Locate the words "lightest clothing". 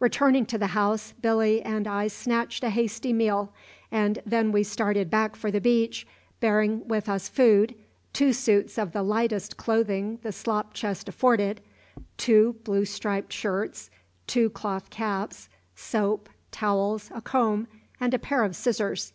9.04-10.18